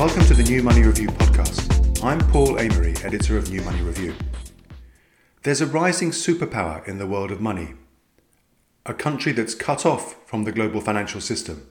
[0.00, 2.02] Welcome to the New Money Review podcast.
[2.02, 4.14] I'm Paul Amery, editor of New Money Review.
[5.42, 7.74] There's a rising superpower in the world of money.
[8.86, 11.68] A country that's cut off from the global financial system,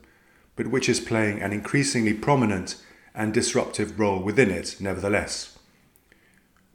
[0.56, 2.76] but which is playing an increasingly prominent
[3.16, 5.58] and disruptive role within it, nevertheless.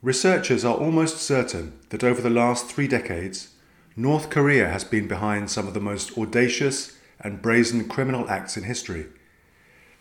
[0.02, 3.54] Researchers are almost certain that over the last three decades,
[3.94, 8.64] North Korea has been behind some of the most audacious and brazen criminal acts in
[8.64, 9.06] history.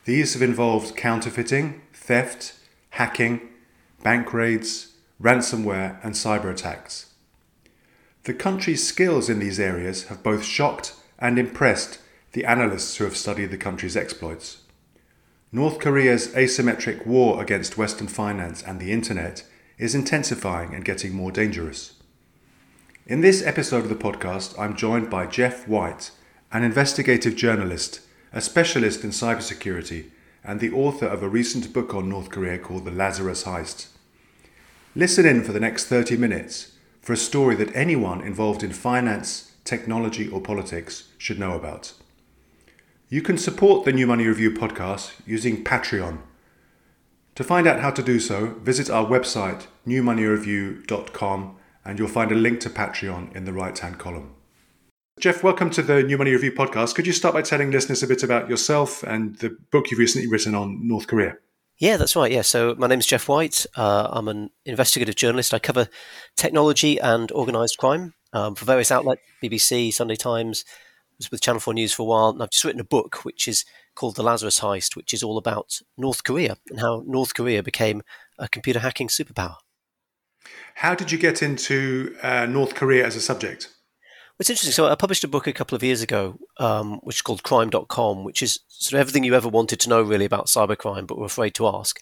[0.05, 2.53] These have involved counterfeiting, theft,
[2.91, 3.41] hacking,
[4.03, 7.13] bank raids, ransomware, and cyber attacks.
[8.23, 11.99] The country's skills in these areas have both shocked and impressed
[12.34, 14.59] the analysts who have studied the country's exploits.
[15.52, 19.45] North Korea's asymmetric war against Western finance and the internet
[19.77, 21.94] is intensifying and getting more dangerous.
[23.05, 26.11] In this episode of the podcast, I'm joined by Geoff White,
[26.52, 28.02] an investigative journalist
[28.34, 30.10] a specialist in cybersecurity
[30.44, 33.88] and the author of a recent book on North Korea called The Lazarus Heist.
[34.95, 39.53] Listen in for the next 30 minutes for a story that anyone involved in finance,
[39.64, 41.94] technology, or politics should know about.
[43.09, 46.20] You can support the New Money Review podcast using Patreon.
[47.36, 52.36] To find out how to do so, visit our website newmoneyreview.com and you'll find a
[52.36, 54.34] link to Patreon in the right hand column.
[55.19, 56.95] Jeff, welcome to the New Money Review podcast.
[56.95, 60.28] Could you start by telling listeners a bit about yourself and the book you've recently
[60.28, 61.38] written on North Korea?
[61.78, 62.31] Yeah, that's right.
[62.31, 63.66] Yeah, so my name is Geoff White.
[63.78, 65.53] Uh, I'm an investigative journalist.
[65.53, 65.88] I cover
[66.36, 70.66] technology and organised crime um, for various outlets: BBC, Sunday Times.
[70.67, 73.23] I was with Channel Four News for a while, and I've just written a book
[73.23, 77.34] which is called The Lazarus Heist, which is all about North Korea and how North
[77.34, 78.02] Korea became
[78.39, 79.56] a computer hacking superpower.
[80.75, 83.69] How did you get into uh, North Korea as a subject?
[84.39, 84.73] It's interesting.
[84.73, 88.23] So I published a book a couple of years ago, um, which is called Crime.com,
[88.23, 91.25] which is sort of everything you ever wanted to know really about cybercrime, but were
[91.25, 92.00] afraid to ask.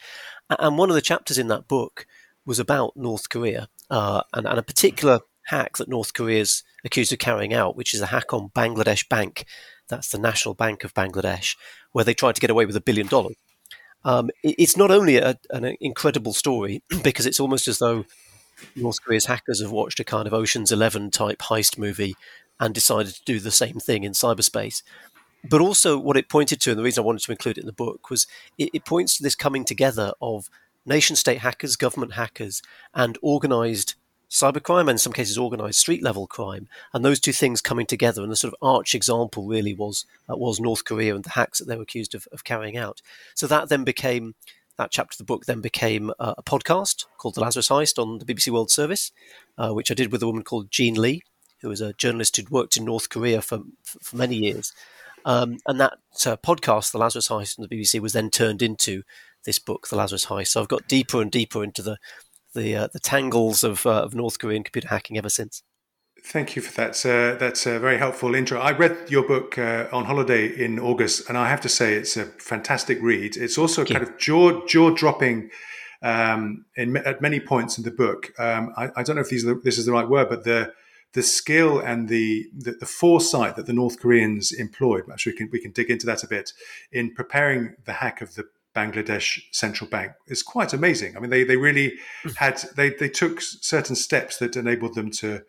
[0.49, 2.05] And one of the chapters in that book
[2.45, 7.13] was about North Korea uh, and, and, a particular hack that North Korea is accused
[7.13, 9.45] of carrying out, which is a hack on Bangladesh Bank.
[9.89, 11.55] That's the National Bank of Bangladesh,
[11.91, 13.35] where they tried to get away with a billion dollars.
[14.03, 18.05] Um, it's not only a, an incredible story because it's almost as though
[18.75, 22.15] North Korea's hackers have watched a kind of Ocean's Eleven type heist movie
[22.59, 24.83] and decided to do the same thing in cyberspace.
[25.43, 27.65] But also, what it pointed to, and the reason I wanted to include it in
[27.65, 28.27] the book, was
[28.57, 30.49] it, it points to this coming together of
[30.85, 32.61] nation state hackers, government hackers,
[32.93, 33.95] and organized
[34.29, 36.67] cybercrime, and in some cases, organized street level crime.
[36.93, 40.37] And those two things coming together, and the sort of arch example really was uh,
[40.37, 43.01] was North Korea and the hacks that they were accused of, of carrying out.
[43.33, 44.35] So that then became
[44.77, 48.19] that chapter of the book then became a, a podcast called The Lazarus Heist on
[48.19, 49.11] the BBC World Service,
[49.57, 51.21] uh, which I did with a woman called Jean Lee,
[51.61, 54.73] who was a journalist who'd worked in North Korea for, for many years.
[55.25, 55.93] Um, and that
[56.25, 59.03] uh, podcast, The Lazarus Heist on the BBC, was then turned into
[59.45, 60.47] this book, The Lazarus Heist.
[60.47, 61.97] So I've got deeper and deeper into the
[62.53, 65.63] the, uh, the tangles of, uh, of North Korean computer hacking ever since.
[66.23, 67.05] Thank you for that.
[67.05, 68.59] Uh, that's a very helpful intro.
[68.59, 72.15] I read your book uh, on holiday in August, and I have to say it's
[72.15, 73.35] a fantastic read.
[73.35, 75.49] It's also kind of jaw jaw dropping
[76.01, 78.31] um, in, at many points in the book.
[78.39, 80.73] Um, I, I, don't know if these this is the right word, but the
[81.13, 85.03] the skill and the, the, the foresight that the North Koreans employed.
[85.25, 86.53] We can we can dig into that a bit
[86.91, 88.45] in preparing the hack of the
[88.75, 91.17] Bangladesh central bank is quite amazing.
[91.17, 91.93] I mean, they they really
[92.23, 92.29] hmm.
[92.37, 95.41] had they they took certain steps that enabled them to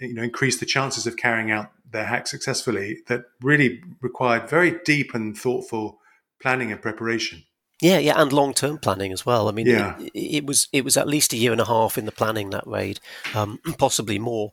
[0.00, 4.78] you know increase the chances of carrying out their hack successfully that really required very
[4.84, 5.98] deep and thoughtful
[6.40, 7.44] planning and preparation.
[7.80, 9.48] Yeah yeah and long-term planning as well.
[9.48, 9.98] I mean yeah.
[9.98, 12.50] it, it, was it was at least a year and a half in the planning
[12.50, 13.00] that raid
[13.34, 14.52] um, possibly more.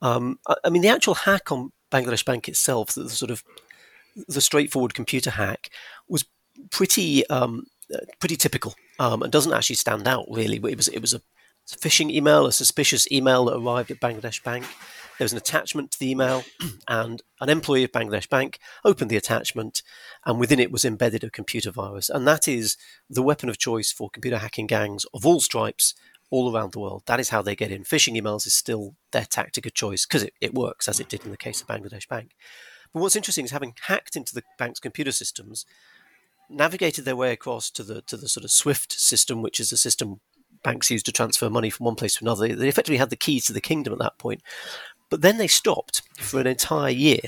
[0.00, 3.44] Um, I, I, mean the actual hack on bangladesh bank itself the, the sort of
[4.26, 5.70] the straightforward computer hack
[6.08, 6.24] was
[6.70, 10.58] pretty um, uh, pretty typical um, and doesn't actually stand out really.
[10.58, 11.22] But it was it was a
[11.70, 14.64] a phishing email, a suspicious email that arrived at Bangladesh Bank.
[15.18, 16.44] There was an attachment to the email,
[16.88, 19.82] and an employee of Bangladesh Bank opened the attachment,
[20.24, 22.08] and within it was embedded a computer virus.
[22.08, 22.76] And that is
[23.08, 25.94] the weapon of choice for computer hacking gangs of all stripes
[26.30, 27.02] all around the world.
[27.06, 27.84] That is how they get in.
[27.84, 31.24] Phishing emails is still their tactic of choice because it, it works, as it did
[31.24, 32.30] in the case of Bangladesh Bank.
[32.92, 35.66] But what's interesting is having hacked into the bank's computer systems,
[36.48, 39.76] navigated their way across to the to the sort of SWIFT system, which is a
[39.76, 40.20] system
[40.62, 42.54] banks used to transfer money from one place to another.
[42.54, 44.42] They effectively had the keys to the kingdom at that point.
[45.10, 47.20] But then they stopped for an entire year.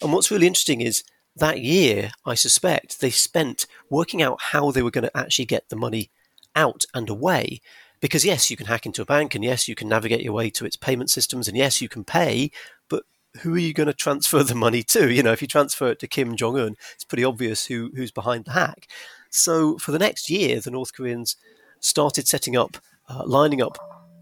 [0.00, 1.02] And what's really interesting is
[1.36, 5.68] that year, I suspect, they spent working out how they were going to actually get
[5.68, 6.10] the money
[6.54, 7.60] out and away.
[8.00, 10.50] Because yes, you can hack into a bank, and yes, you can navigate your way
[10.50, 12.52] to its payment systems, and yes, you can pay,
[12.88, 13.04] but
[13.40, 15.12] who are you going to transfer the money to?
[15.12, 18.12] You know, if you transfer it to Kim Jong Un, it's pretty obvious who who's
[18.12, 18.86] behind the hack.
[19.30, 21.36] So for the next year, the North Koreans
[21.80, 22.78] started setting up,
[23.08, 23.78] uh, lining up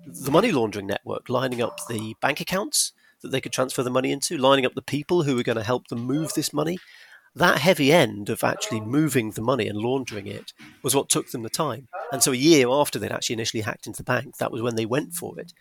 [0.07, 2.93] the money laundering network, lining up the bank accounts
[3.23, 5.65] that they could transfer the money into, lining up the people who were going to
[5.65, 6.79] help them move this money.
[7.35, 11.43] That heavy end of actually moving the money and laundering it was what took them
[11.43, 11.89] the time.
[12.13, 14.77] And so a year after they'd actually initially hacked into the bank, that was when
[14.77, 15.53] they went for it.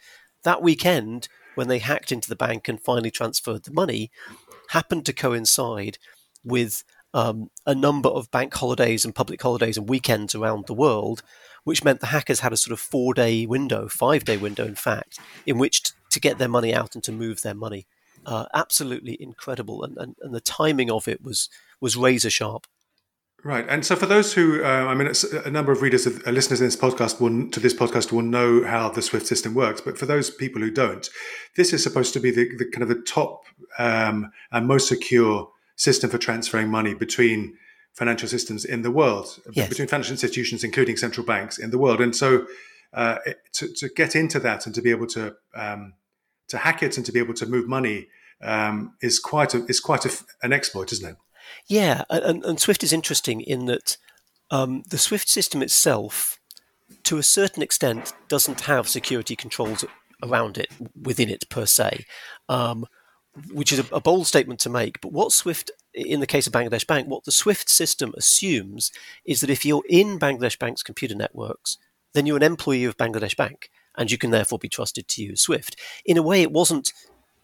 [0.43, 4.11] That weekend, when they hacked into the bank and finally transferred the money,
[4.69, 5.97] happened to coincide
[6.43, 6.83] with
[7.13, 11.23] um, a number of bank holidays and public holidays and weekends around the world,
[11.65, 14.75] which meant the hackers had a sort of four day window, five day window, in
[14.75, 17.85] fact, in which t- to get their money out and to move their money.
[18.25, 21.49] Uh, absolutely incredible, and, and, and the timing of it was
[21.81, 22.65] was razor sharp.
[23.43, 25.11] Right, and so for those who, uh, I mean,
[25.45, 28.63] a number of readers, uh, listeners in this podcast will, to this podcast will know
[28.63, 29.81] how the Swift system works.
[29.81, 31.07] But for those people who don't,
[31.55, 33.43] this is supposed to be the, the kind of the top
[33.77, 37.55] um, and most secure system for transferring money between
[37.95, 39.69] financial systems in the world, yes.
[39.69, 42.01] between financial institutions, including central banks in the world.
[42.01, 42.45] And so,
[42.93, 43.17] uh,
[43.53, 45.93] to, to, get into that and to be able to um,
[46.47, 48.07] to hack it and to be able to move money
[48.41, 50.11] um, is quite a, is quite a,
[50.43, 51.17] an exploit, isn't it?
[51.67, 53.97] Yeah, and, and Swift is interesting in that
[54.51, 56.39] um, the Swift system itself,
[57.03, 59.83] to a certain extent, doesn't have security controls
[60.23, 60.69] around it
[61.01, 62.05] within it per se.
[62.49, 62.85] Um,
[63.51, 65.01] which is a, a, bold statement to make.
[65.01, 68.91] But what Swift, in the case of Bangladesh Bank, what the Swift system assumes
[69.23, 71.77] is that if you're in Bangladesh Bank's computer networks,
[72.13, 75.41] then you're an employee of Bangladesh Bank, and you can therefore be trusted to use
[75.41, 75.75] Swift.
[76.05, 76.91] In a way, it wasn't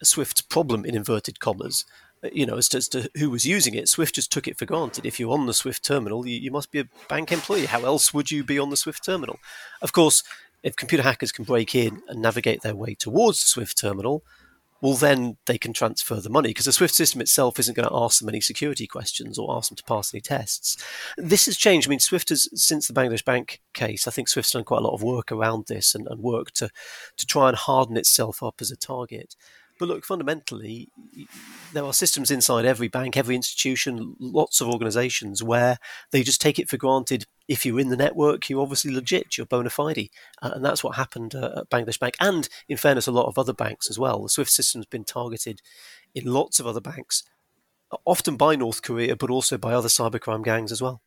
[0.02, 1.84] Swift's problem in inverted commas.
[2.22, 4.58] Uh, you know, as to, as to, who was using it, Swift just took it
[4.58, 5.06] for granted.
[5.06, 7.66] If you're on the Swift terminal, you, you must be a bank employee.
[7.66, 9.38] How else would you be on the Swift terminal?
[9.80, 10.22] Of course,
[10.62, 14.22] if computer hackers can break in and navigate their way towards the Swift terminal,
[14.82, 17.94] well, then they can transfer the money because the SWIFT system itself isn't going to
[17.94, 20.76] ask them any security questions or ask them to pass any tests.
[21.16, 21.86] This has changed.
[21.86, 24.84] I mean, SWIFT has, since the Bangladesh Bank case, I think SWIFT's done quite a
[24.84, 26.68] lot of work around this and, and work to,
[27.16, 29.36] to try and harden itself up as a target.
[29.82, 30.90] But look, fundamentally,
[31.72, 35.78] there are systems inside every bank, every institution, lots of organizations where
[36.12, 37.26] they just take it for granted.
[37.48, 40.08] If you're in the network, you're obviously legit, you're bona fide.
[40.40, 42.14] Uh, and that's what happened uh, at Bangladesh Bank.
[42.20, 44.22] And in fairness, a lot of other banks as well.
[44.22, 45.62] The SWIFT system's been targeted
[46.14, 47.24] in lots of other banks,
[48.04, 51.02] often by North Korea, but also by other cybercrime gangs as well.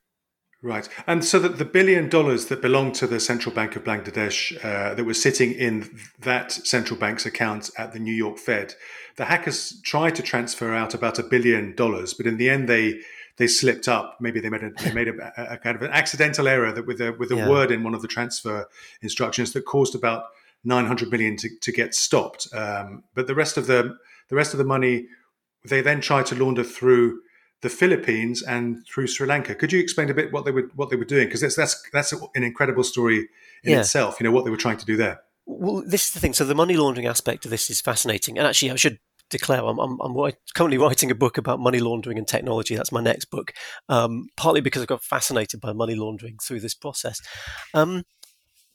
[0.62, 0.90] Right.
[1.06, 4.96] And so that the billion dollars that belonged to the Central Bank of Bangladesh uh,
[4.96, 8.74] that was sitting in that central bank's account at the New York Fed,
[9.18, 13.00] the hackers tried to transfer out about a billion dollars, but in the end they
[13.38, 14.18] they slipped up.
[14.22, 17.01] Maybe they made a, they made a, a kind of an accidental error that with
[17.01, 17.50] a with a yeah.
[17.50, 18.68] word in one of the transfer
[19.01, 20.25] instructions that caused about
[20.63, 22.48] 900 million to, to get stopped.
[22.54, 23.98] Um, but the rest of the
[24.30, 25.08] the rest of the money
[25.68, 27.22] they then tried to launder through
[27.65, 29.56] the Philippines and through Sri Lanka.
[29.56, 31.25] Could you explain a bit what they were what they were doing?
[31.25, 33.27] Because that's that's that's an incredible story
[33.63, 33.79] in yeah.
[33.79, 34.19] itself.
[34.19, 35.21] You know what they were trying to do there.
[35.47, 36.33] Well, this is the thing.
[36.33, 39.00] So the money laundering aspect of this is fascinating, and actually, I should
[39.31, 42.75] declare I'm, I'm, I'm currently writing a book about money laundering and technology.
[42.75, 43.51] That's my next book,
[43.89, 47.19] um, partly because I got fascinated by money laundering through this process.
[47.73, 48.03] Um,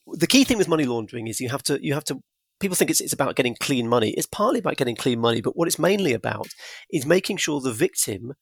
[0.09, 2.21] the key thing with money laundering is you have to you have to
[2.59, 4.11] people think it's, it's about getting clean money.
[4.11, 6.49] It's partly about getting clean money, but what it's mainly about
[6.93, 8.35] is making sure the victim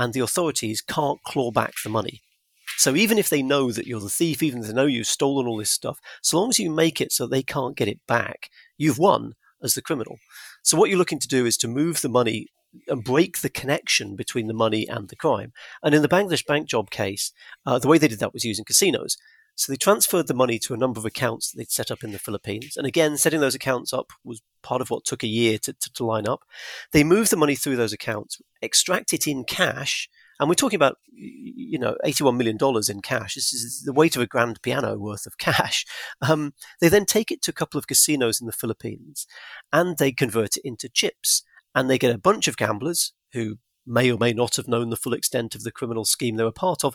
[0.00, 2.22] and the authorities can't claw back the money.
[2.78, 5.46] So even if they know that you're the thief, even if they know you've stolen
[5.46, 8.48] all this stuff, so long as you make it so they can't get it back,
[8.78, 10.16] you've won as the criminal.
[10.62, 12.46] So what you're looking to do is to move the money
[12.88, 15.52] and break the connection between the money and the crime.
[15.82, 17.32] And in the Bangladesh bank job case,
[17.66, 19.18] uh, the way they did that was using casinos.
[19.54, 22.12] So they transferred the money to a number of accounts that they'd set up in
[22.12, 22.76] the Philippines.
[22.76, 25.92] And again, setting those accounts up was part of what took a year to, to,
[25.92, 26.44] to line up.
[26.92, 30.08] They moved the money through those accounts, extract it in cash,
[30.40, 32.56] and we're talking about, you know, $81 million
[32.88, 33.34] in cash.
[33.34, 35.84] This is the weight of a grand piano worth of cash.
[36.22, 39.26] Um, they then take it to a couple of casinos in the Philippines
[39.72, 41.42] and they convert it into chips.
[41.74, 44.96] And they get a bunch of gamblers who may or may not have known the
[44.96, 46.94] full extent of the criminal scheme they were part of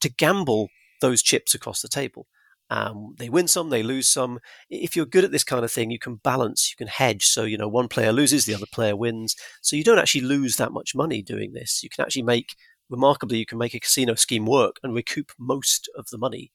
[0.00, 0.68] to gamble
[1.00, 2.26] those chips across the table.
[2.70, 4.38] Um, they win some, they lose some.
[4.70, 7.26] If you're good at this kind of thing, you can balance, you can hedge.
[7.26, 9.34] So, you know, one player loses, the other player wins.
[9.60, 11.82] So you don't actually lose that much money doing this.
[11.82, 12.54] You can actually make,
[12.88, 16.52] remarkably, you can make a casino scheme work and recoup most of the money.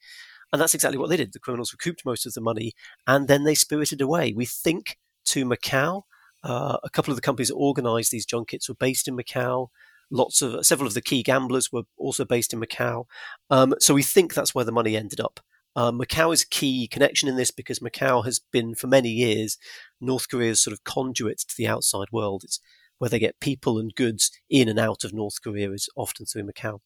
[0.53, 1.33] And that's exactly what they did.
[1.33, 2.71] The criminals recouped most of the money
[3.05, 4.31] and then they spirited away.
[4.33, 6.03] We think to Macau.
[6.43, 9.69] Uh, a couple of the companies that organized these junkets were based in Macau
[10.11, 13.05] lots of several of the key gamblers were also based in Macau.
[13.49, 15.39] Um, so we think that's where the money ended up.
[15.75, 19.57] Uh, Macau is a key connection in this because Macau has been for many years
[19.99, 22.43] North Korea's sort of conduit to the outside world.
[22.45, 22.61] It's
[22.97, 26.43] where they get people and goods in and out of North Korea is often through
[26.43, 26.79] Macau.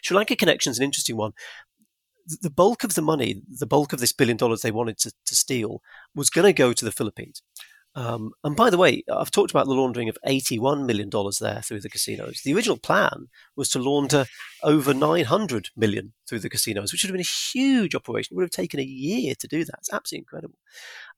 [0.00, 1.32] Sri Lanka connection is an interesting one.
[2.40, 5.34] the bulk of the money, the bulk of this billion dollars they wanted to, to
[5.34, 5.80] steal,
[6.14, 7.42] was going to go to the Philippines.
[7.96, 11.08] Um, and by the way, I've talked about the laundering of $81 million
[11.40, 12.42] there through the casinos.
[12.44, 14.26] The original plan was to launder
[14.62, 18.34] over 900 million through the casinos, which would have been a huge operation.
[18.34, 19.76] It would have taken a year to do that.
[19.78, 20.58] It's absolutely incredible.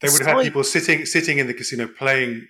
[0.00, 2.46] They would have had people sitting sitting in the casino playing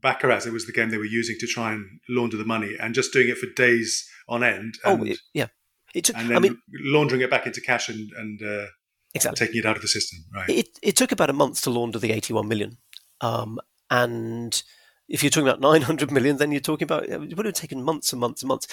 [0.00, 0.46] baccarat.
[0.46, 3.12] It was the game they were using to try and launder the money, and just
[3.12, 4.74] doing it for days on end.
[4.84, 5.48] Oh, and, oh, yeah.
[5.92, 8.66] It, took, and then I mean, laundering it back into cash and, and uh,
[9.12, 9.44] exactly.
[9.44, 10.20] taking it out of the system.
[10.32, 10.48] Right.
[10.48, 12.78] It, it took about a month to launder the 81 million.
[13.20, 13.58] Um,
[13.92, 14.62] and
[15.06, 18.12] if you're talking about 900 million, then you're talking about it would have taken months
[18.12, 18.66] and months and months.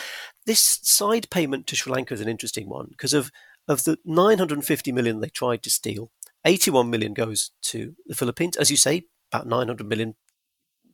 [0.45, 3.29] This side payment to Sri Lanka is an interesting one because of
[3.67, 6.09] of the 950 million they tried to steal,
[6.45, 8.55] 81 million goes to the Philippines.
[8.55, 10.15] As you say, about 900 million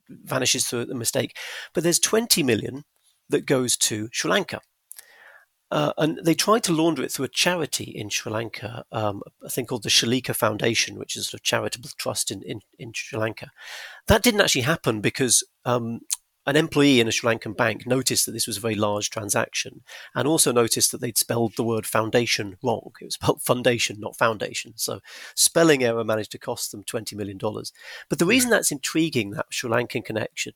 [0.10, 1.38] vanishes through the mistake,
[1.74, 2.84] but there's 20 million
[3.30, 4.60] that goes to Sri Lanka.
[5.72, 9.50] Uh, and they tried to launder it through a charity in Sri Lanka, um, a
[9.50, 12.94] thing called the Shalika Foundation, which is a sort of charitable trust in, in, in
[12.94, 13.52] Sri Lanka.
[14.08, 16.02] That didn't actually happen because um,
[16.46, 19.82] an employee in a Sri Lankan bank noticed that this was a very large transaction
[20.14, 22.92] and also noticed that they'd spelled the word foundation wrong.
[23.02, 24.74] It was spelled foundation, not foundation.
[24.76, 25.00] So
[25.36, 27.40] spelling error managed to cost them $20 million.
[27.40, 30.54] But the reason that's intriguing, that Sri Lankan connection,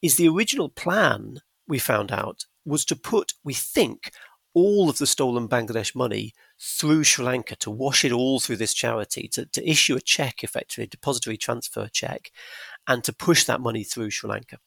[0.00, 4.12] is the original plan, we found out, was to put, we think,
[4.54, 8.74] all of the stolen Bangladesh money through Sri Lanka to wash it all through this
[8.74, 12.30] charity, to, to issue a check, effectively, a depository transfer check,
[12.86, 14.58] and to push that money through Sri Lanka.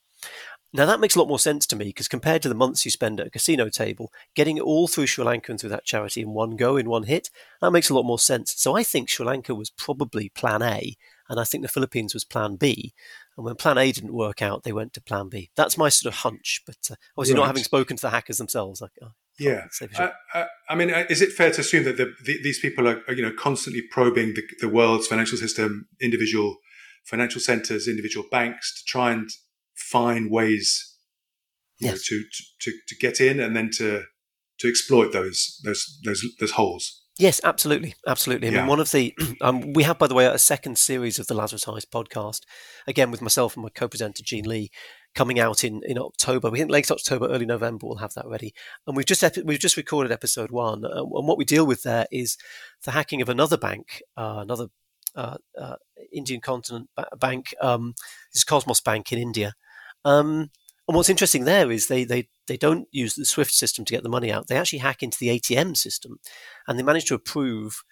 [0.74, 2.92] Now that makes a lot more sense to me because compared to the months you
[2.92, 6.22] spend at a casino table, getting it all through Sri Lanka and through that charity
[6.22, 7.30] in one go, in one hit,
[7.62, 8.54] that makes a lot more sense.
[8.58, 10.96] So I think Sri Lanka was probably plan A,
[11.30, 12.94] and I think the Philippines was plan B.
[13.38, 15.50] And when plan A didn't work out, they went to plan B.
[15.56, 17.42] That's my sort of hunch, but uh, obviously right.
[17.42, 18.82] not having spoken to the hackers themselves.
[18.82, 18.88] I,
[19.40, 19.66] yeah.
[19.98, 22.88] I, I, I, mean, uh, is it fair to assume that the, the, these people
[22.88, 26.58] are, you know, constantly probing the, the world's financial system, individual
[27.06, 29.30] financial centers, individual banks, to try and
[29.76, 30.96] find ways
[31.80, 32.12] yes.
[32.12, 32.24] know, to,
[32.62, 34.04] to to get in and then to
[34.60, 37.04] to exploit those those those those holes.
[37.20, 38.50] Yes, absolutely, absolutely.
[38.50, 38.58] I yeah.
[38.60, 41.34] mean, one of the um, we have, by the way, a second series of the
[41.34, 42.42] Lazarus Heist podcast,
[42.86, 44.70] again with myself and my co-presenter Jean Lee,
[45.18, 46.52] coming out in, in October.
[46.52, 48.54] We think late October, early November, we'll have that ready.
[48.86, 52.06] And we've just we've just recorded episode one, uh, and what we deal with there
[52.12, 52.38] is
[52.84, 54.68] the hacking of another bank, uh, another
[55.16, 55.76] uh, uh
[56.14, 57.54] Indian continent bank.
[57.60, 57.96] Um,
[58.32, 59.56] this is Cosmos Bank in India.
[60.06, 60.52] Um,
[60.88, 64.04] and what's interesting there is they, they, they don't use the SWIFT system to get
[64.04, 64.48] the money out.
[64.48, 66.20] They actually hack into the ATM system
[66.66, 67.84] and they manage to approve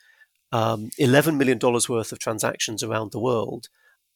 [0.54, 3.68] um, $11 million worth of transactions around the world.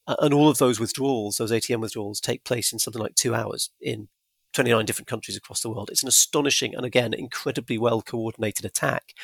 [0.06, 3.70] And all of those withdrawals, those ATM withdrawals, take place in something like two hours
[3.80, 4.08] in
[4.54, 5.90] 29 different countries across the world.
[5.92, 9.14] It's an astonishing and, again, incredibly well coordinated attack.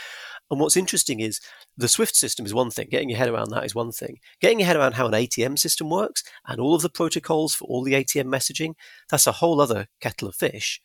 [0.50, 1.40] And what's interesting is
[1.76, 4.18] the Swift system is one thing, getting your head around that is one thing.
[4.40, 7.64] Getting your head around how an ATM system works and all of the protocols for
[7.64, 8.74] all the ATM messaging,
[9.10, 10.80] that's a whole other kettle of fish.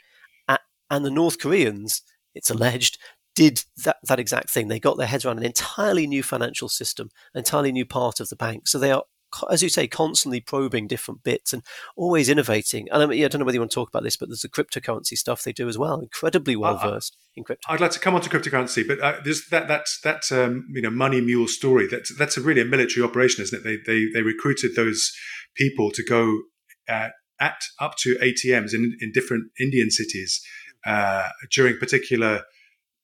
[0.89, 2.01] And the North Koreans,
[2.35, 2.97] it's alleged,
[3.33, 4.67] did that, that exact thing.
[4.67, 8.27] They got their heads around an entirely new financial system, an entirely new part of
[8.27, 8.67] the bank.
[8.67, 9.03] So they are
[9.49, 11.63] as you say, constantly probing different bits and
[11.95, 12.87] always innovating.
[12.91, 14.29] And I, mean, yeah, I don't know whether you want to talk about this, but
[14.29, 15.99] there's the cryptocurrency stuff they do as well.
[15.99, 17.71] Incredibly well versed uh, in crypto.
[17.71, 20.81] I'd like to come on to cryptocurrency, but uh, there's that that's that um, you
[20.81, 21.87] know money mule story.
[21.87, 23.63] That's that's a really a military operation, isn't it?
[23.63, 25.11] They they they recruited those
[25.55, 26.41] people to go
[26.87, 27.09] uh,
[27.39, 30.41] at up to ATMs in in different Indian cities
[30.85, 32.43] uh, during particular.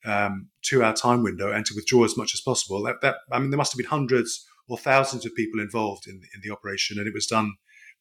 [0.05, 2.81] Um, two-hour time window and to withdraw as much as possible.
[2.84, 6.21] That, that I mean, there must have been hundreds or thousands of people involved in,
[6.36, 7.53] in the operation, and it was done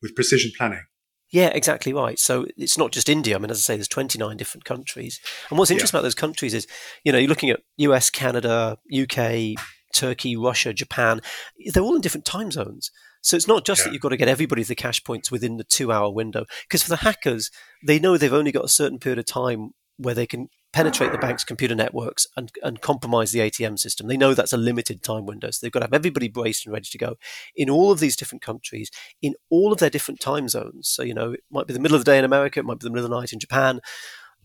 [0.02, 0.82] with precision planning.
[1.30, 2.18] Yeah, exactly right.
[2.18, 3.35] So it's not just India.
[3.35, 5.20] I mean, as I say, there's 29 different countries.
[5.50, 5.99] And what's interesting yeah.
[5.99, 6.66] about those countries is,
[7.04, 9.61] you know, you're looking at US, Canada, UK,
[9.92, 11.20] Turkey, Russia, Japan.
[11.73, 12.92] They're all in different time zones.
[13.23, 13.85] So it's not just yeah.
[13.87, 16.44] that you've got to get everybody the cash points within the two hour window.
[16.62, 17.50] Because for the hackers,
[17.85, 21.16] they know they've only got a certain period of time where they can penetrate the
[21.16, 24.09] bank's computer networks and, and compromise the ATM system.
[24.09, 25.50] They know that's a limited time window.
[25.50, 27.14] So they've got to have everybody braced and ready to go
[27.56, 28.90] in all of these different countries,
[29.23, 30.90] in all of their different time zones.
[30.90, 32.78] So, you know, it might be the middle of the day in America, it might
[32.78, 33.80] be the middle of the night in Japan.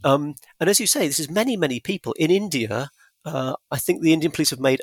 [0.06, 2.14] Um, and as you say, this is many, many people.
[2.14, 2.92] In India,
[3.26, 4.80] uh, I think the Indian police have made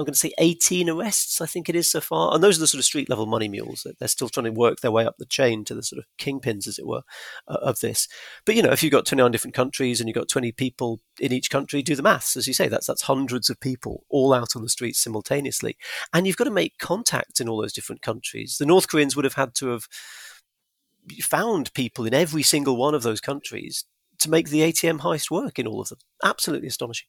[0.00, 2.34] I'm going to say 18 arrests, I think it is so far.
[2.34, 3.86] And those are the sort of street level money mules.
[3.98, 6.66] They're still trying to work their way up the chain to the sort of kingpins,
[6.66, 7.02] as it were,
[7.46, 8.08] uh, of this.
[8.46, 11.32] But, you know, if you've got 29 different countries and you've got 20 people in
[11.32, 12.34] each country, do the maths.
[12.34, 15.76] As you say, that's, that's hundreds of people all out on the streets simultaneously.
[16.14, 18.56] And you've got to make contact in all those different countries.
[18.58, 19.86] The North Koreans would have had to have
[21.20, 23.84] found people in every single one of those countries
[24.20, 25.98] to make the ATM heist work in all of them.
[26.24, 27.08] Absolutely astonishing.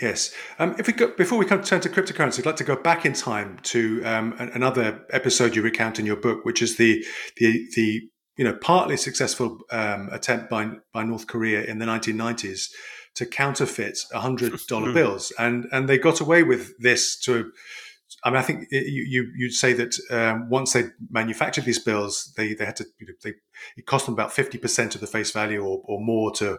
[0.00, 0.32] Yes.
[0.58, 3.04] Um, if we go, before we come turn to cryptocurrency, I'd like to go back
[3.04, 7.04] in time to um, another episode you recount in your book, which is the
[7.36, 12.68] the the you know partly successful um, attempt by by North Korea in the 1990s
[13.16, 17.52] to counterfeit hundred dollar bills, and and they got away with this to.
[18.24, 22.32] I mean, I think you, you you'd say that um, once they manufactured these bills,
[22.36, 23.34] they they had to you know, they
[23.76, 26.58] it cost them about fifty percent of the face value or, or more to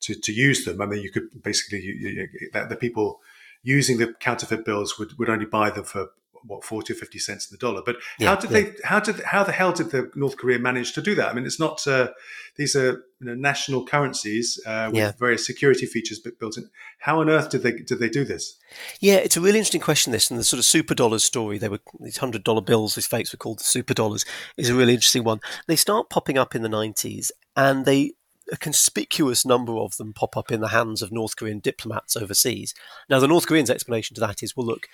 [0.00, 0.80] to, to use them.
[0.80, 3.20] I mean, you could basically you, you, the people
[3.62, 6.08] using the counterfeit bills would, would only buy them for
[6.44, 7.82] what forty or fifty cents in the dollar.
[7.84, 8.60] But yeah, how did yeah.
[8.60, 8.72] they?
[8.84, 9.20] How did?
[9.20, 11.28] How the hell did the North Korea manage to do that?
[11.28, 11.86] I mean, it's not.
[11.86, 12.08] Uh,
[12.56, 15.12] these are you know, national currencies uh, with yeah.
[15.18, 16.70] various security features built in.
[17.00, 18.56] How on earth did they did they do this?
[19.00, 20.12] Yeah, it's a really interesting question.
[20.12, 21.58] This and the sort of super dollars story.
[21.58, 22.94] They were these hundred dollar bills.
[22.94, 24.24] These fakes were called the super dollars.
[24.56, 25.40] Is a really interesting one.
[25.66, 28.12] They start popping up in the nineties, and they
[28.52, 32.74] a conspicuous number of them pop up in the hands of North Korean diplomats overseas.
[33.08, 34.88] Now, the North Koreans' explanation to that is, well, look,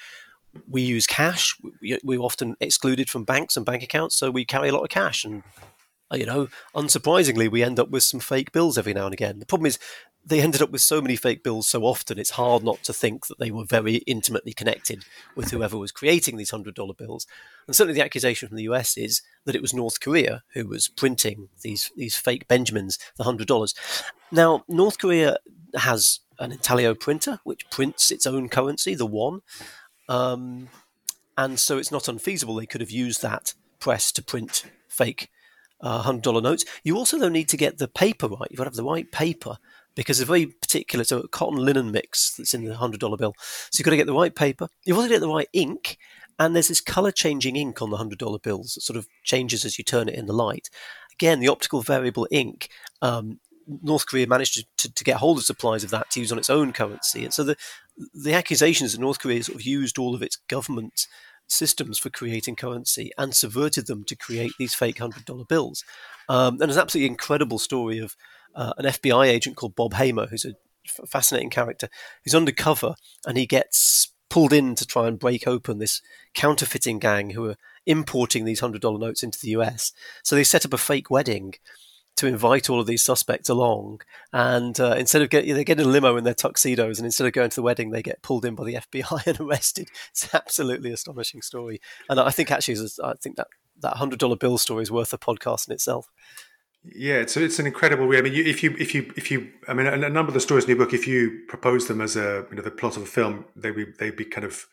[0.69, 1.57] we use cash.
[2.03, 5.25] We're often excluded from banks and bank accounts, so we carry a lot of cash.
[5.25, 5.43] And,
[6.13, 9.39] you know, unsurprisingly, we end up with some fake bills every now and again.
[9.39, 9.79] The problem is
[10.27, 13.27] they ended up with so many fake bills so often, it's hard not to think
[13.27, 15.05] that they were very intimately connected
[15.37, 17.27] with whoever was creating these $100 bills.
[17.67, 20.89] And certainly the accusation from the US is that it was North Korea who was
[20.89, 23.75] printing these, these fake Benjamins, the $100.
[24.33, 25.37] Now, North Korea
[25.75, 29.43] has an intaglio printer, which prints its own currency, the won.
[30.09, 30.69] Um,
[31.37, 35.29] and so it's not unfeasible they could have used that press to print fake
[35.81, 36.65] uh, $100 notes.
[36.83, 38.49] You also, though, need to get the paper right.
[38.51, 39.59] You've got to have the right paper
[39.95, 43.35] because it's very particular to a cotton linen mix that's in the hundred dollar bill.
[43.39, 44.69] So you've got to get the right paper.
[44.85, 45.99] You've also got to get the right ink,
[46.39, 49.65] and there's this color changing ink on the hundred dollar bills that sort of changes
[49.65, 50.69] as you turn it in the light.
[51.13, 52.69] Again, the optical variable ink.
[53.03, 53.41] Um,
[53.83, 56.37] North Korea managed to, to, to, get hold of supplies of that to use on
[56.37, 57.57] its own currency, and so the
[58.13, 61.07] the accusations that North Korea sort of used all of its government
[61.47, 65.85] systems for creating currency and subverted them to create these fake hundred dollar bills.
[66.29, 68.17] Um, and it's an absolutely incredible story of
[68.55, 70.55] uh, an FBI agent called Bob Hamer, who's a
[70.87, 71.89] f- fascinating character,
[72.25, 72.95] who's undercover
[73.27, 76.03] and he gets pulled in to try and break open this
[76.35, 79.93] counterfeiting gang who are importing these hundred dollar notes into the US.
[80.23, 81.55] So they set up a fake wedding
[82.17, 84.01] to invite all of these suspects along,
[84.33, 87.27] and uh, instead of getting they get in a limo in their tuxedos, and instead
[87.27, 89.89] of going to the wedding, they get pulled in by the FBI and arrested.
[90.11, 93.49] It's an absolutely astonishing story, and I think actually, I think that
[93.81, 96.09] that hundred dollar bill story is worth a podcast in itself.
[96.93, 98.19] Yeah, it's it's an incredible way.
[98.19, 100.41] I mean, you, if you if you if you, I mean, a, number of the
[100.41, 103.05] stories in your book, if you propose them as a you know the plot of
[103.05, 104.67] a film, they be they'd be kind of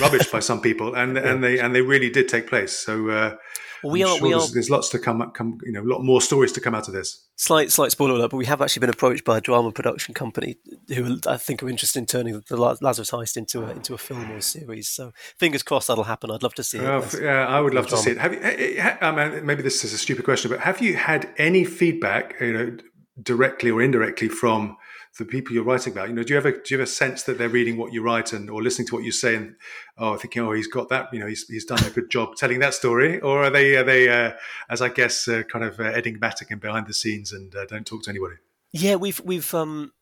[0.00, 1.28] rubbish by some people, and yeah.
[1.28, 2.72] and they and they really did take place.
[2.72, 3.36] So uh,
[3.84, 4.54] we I'm are, sure we there's, are.
[4.54, 6.86] There's lots to come, up come, you know, a lot more stories to come out
[6.86, 7.26] of this.
[7.36, 10.56] Slight, slight spoiler alert, but we have actually been approached by a drama production company
[10.88, 14.30] who I think are interested in turning the Lazarus Heist into a into a film
[14.30, 14.88] or a series.
[14.88, 16.30] So fingers crossed that'll happen.
[16.30, 16.84] I'd love to see it.
[16.84, 18.18] Uh, yeah, I would love to see it.
[18.18, 18.40] Have you?
[18.40, 21.64] Eh, eh, I mean, maybe this is a stupid question, but have you had any
[21.64, 22.76] feedback, you know,
[23.20, 24.76] directly or indirectly from
[25.18, 26.08] the people you're writing about?
[26.08, 28.32] You know, do you ever do you ever sense that they're reading what you write
[28.32, 29.56] and or listening to what you say and
[29.98, 32.60] oh, thinking, oh, he's got that, you know, he's, he's done a good job telling
[32.60, 34.32] that story, or are they are they uh,
[34.70, 37.86] as I guess uh, kind of uh, enigmatic and behind the scenes and uh, don't
[37.86, 38.36] talk to anybody?
[38.72, 39.92] Yeah, we've we've um,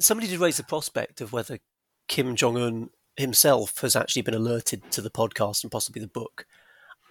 [0.00, 1.58] somebody did raise the prospect of whether
[2.08, 6.46] Kim Jong Un himself has actually been alerted to the podcast and possibly the book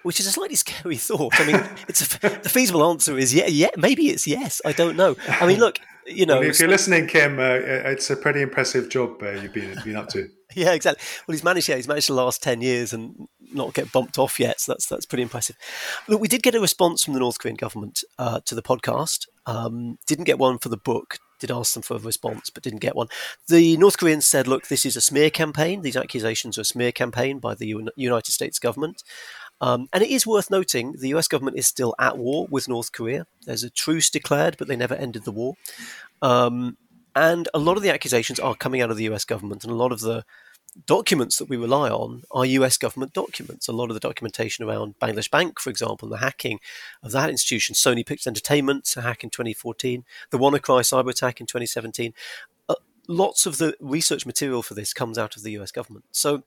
[0.03, 1.39] which is a slightly scary thought.
[1.39, 4.61] I mean, it's a, the feasible answer is yeah, yeah, maybe it's yes.
[4.65, 5.15] I don't know.
[5.27, 8.89] I mean, look, you know, well, if you're listening, Kim, uh, it's a pretty impressive
[8.89, 10.27] job uh, you've been been up to.
[10.55, 11.03] yeah, exactly.
[11.27, 11.69] Well, he's managed.
[11.69, 14.59] Yeah, he's managed the last ten years and not get bumped off yet.
[14.59, 15.57] So that's that's pretty impressive.
[16.07, 19.27] Look, we did get a response from the North Korean government uh, to the podcast.
[19.45, 21.17] Um, didn't get one for the book.
[21.39, 23.07] Did ask them for a response, but didn't get one.
[23.47, 25.81] The North Koreans said, "Look, this is a smear campaign.
[25.81, 29.03] These accusations are a smear campaign by the United States government."
[29.61, 32.91] Um, and it is worth noting the US government is still at war with North
[32.91, 33.27] Korea.
[33.45, 35.53] There's a truce declared, but they never ended the war.
[36.21, 36.77] Um,
[37.15, 39.75] and a lot of the accusations are coming out of the US government, and a
[39.75, 40.25] lot of the
[40.85, 43.67] documents that we rely on are US government documents.
[43.67, 46.59] A lot of the documentation around Bangladesh Bank, for example, and the hacking
[47.03, 51.45] of that institution, Sony Pictures Entertainment, a hack in 2014, the WannaCry cyber attack in
[51.45, 52.13] 2017.
[52.69, 52.75] Uh,
[53.07, 56.05] lots of the research material for this comes out of the US government.
[56.11, 56.43] So,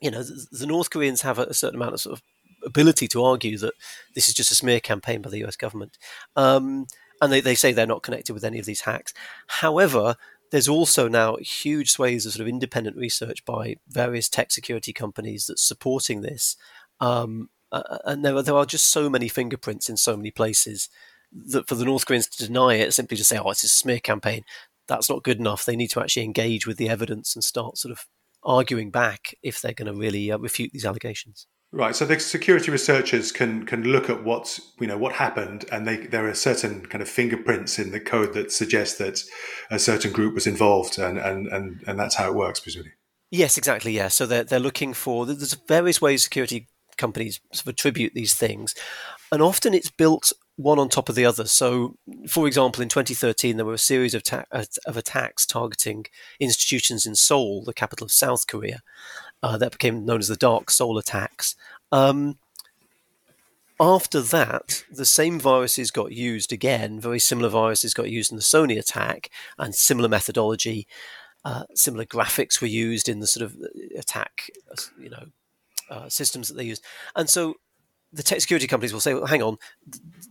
[0.00, 2.22] you know, the, the North Koreans have a, a certain amount of sort of
[2.64, 3.74] ability to argue that
[4.14, 5.98] this is just a smear campaign by the US government.
[6.36, 6.86] Um,
[7.20, 9.14] and they, they say they're not connected with any of these hacks.
[9.46, 10.16] However,
[10.50, 15.46] there's also now huge swathes of sort of independent research by various tech security companies
[15.46, 16.56] that's supporting this.
[17.00, 20.90] Um, uh, and there are, there are just so many fingerprints in so many places
[21.32, 23.98] that for the North Koreans to deny it, simply to say, oh, it's a smear
[23.98, 24.44] campaign,
[24.86, 25.64] that's not good enough.
[25.64, 28.06] They need to actually engage with the evidence and start sort of
[28.44, 31.46] arguing back if they're going to really uh, refute these allegations.
[31.74, 31.96] Right.
[31.96, 35.96] So the security researchers can can look at what you know what happened, and they
[35.96, 39.22] there are certain kind of fingerprints in the code that suggest that
[39.70, 42.92] a certain group was involved, and and and, and that's how it works, presumably.
[43.30, 43.92] Yes, exactly.
[43.92, 44.08] Yeah.
[44.08, 48.74] So they're they're looking for there's various ways security companies sort of attribute these things,
[49.32, 51.46] and often it's built one on top of the other.
[51.46, 51.96] So,
[52.28, 56.04] for example, in 2013, there were a series of, ta- of attacks targeting
[56.38, 58.82] institutions in Seoul, the capital of South Korea,
[59.42, 61.56] uh, that became known as the DarkSeoul attacks.
[61.90, 62.38] Um,
[63.80, 67.00] after that, the same viruses got used again.
[67.00, 70.86] Very similar viruses got used in the Sony attack, and similar methodology,
[71.44, 75.24] uh, similar graphics were used in the sort of uh, attack, uh, you know,
[75.90, 76.84] uh, systems that they used.
[77.16, 77.54] And so
[78.12, 79.56] the tech security companies will say, well, hang on,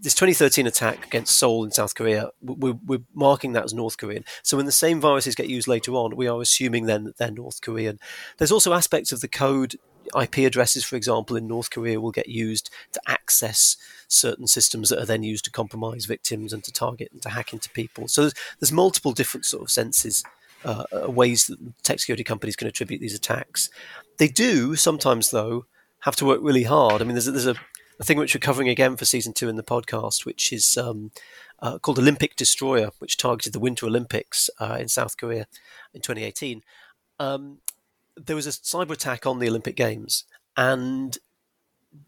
[0.02, 4.24] this 2013 attack against Seoul in South Korea, we're, we're, marking that as North Korean.
[4.44, 7.32] So when the same viruses get used later on, we are assuming then that they're
[7.32, 8.00] North Korean.
[8.38, 9.76] There's also aspects of the code,
[10.20, 15.00] IP addresses, for example, in North Korea will get used to access certain systems that
[15.00, 18.08] are then used to compromise victims and to target and to hack into people.
[18.08, 20.24] So there's, there's multiple different sort of senses.
[20.64, 23.72] Uh, uh ways that tech security companies can attribute these attacks.
[24.18, 25.66] They do sometimes, though,
[26.02, 27.02] have to work really hard.
[27.02, 27.56] I mean, there's a, there's a,
[28.02, 31.12] a thing which we're covering again for season two in the podcast, which is um,
[31.60, 35.46] uh, called Olympic Destroyer, which targeted the Winter Olympics uh, in South Korea
[35.94, 36.64] in 2018.
[37.20, 37.60] Um,
[38.18, 40.26] there was a cyber attack on the Olympic Games,
[40.58, 41.20] and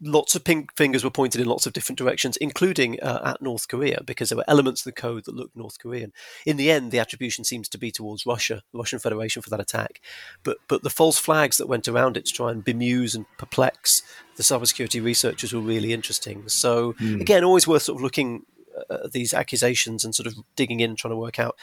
[0.00, 3.68] lots of pink fingers were pointed in lots of different directions, including uh, at North
[3.68, 6.12] Korea, because there were elements of the code that looked North Korean.
[6.46, 9.60] In the end, the attribution seems to be towards Russia, the Russian Federation, for that
[9.60, 10.00] attack.
[10.42, 14.02] But but the false flags that went around it to try and bemuse and perplex
[14.36, 16.48] the cybersecurity researchers were really interesting.
[16.48, 17.20] So mm.
[17.20, 18.46] again, always worth sort of looking
[18.90, 21.56] at these accusations and sort of digging in, trying to work out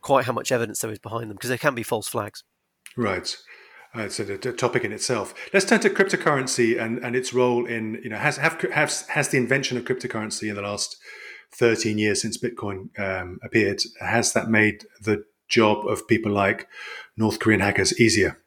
[0.00, 2.44] quite how much evidence there is behind them, because there can be false flags.
[2.96, 3.36] Right.
[3.94, 5.34] Uh, a, a, topic in itself.
[5.52, 9.28] Let's turn to cryptocurrency and, and its role in you know has have, has has
[9.28, 10.96] the invention of cryptocurrency in the last
[11.54, 16.66] thirteen years since Bitcoin um, appeared has that made the job of people like
[17.18, 18.38] North Korean hackers easier?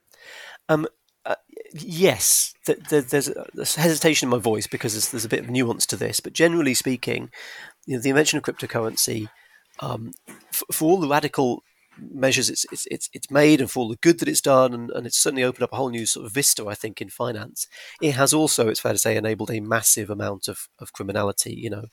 [0.68, 0.88] Um,
[1.26, 1.36] uh,
[1.74, 3.46] yes, the, the, there's, a,
[3.80, 6.74] hesitation in my voice because there's, there's, a bit of nuance to this, but generally
[6.74, 7.30] speaking,
[7.86, 9.30] you know, the invention of cryptocurrency
[9.80, 10.14] um,
[10.52, 11.64] for, for all the radical
[11.98, 14.92] measures it's, it's it's it's made and for all the good that it's done and,
[14.92, 17.68] and it's certainly opened up a whole new sort of vista I think in finance.
[18.02, 21.70] It has also it's fair to say enabled a massive amount of, of criminality you
[21.70, 21.86] know.